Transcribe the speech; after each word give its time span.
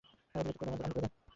অতিরিক্ত 0.29 0.57
ক্রোধ 0.59 0.69
আমাদের 0.85 0.85
অন্ধ 0.85 0.93
করে 0.99 1.05
দেয়। 1.07 1.19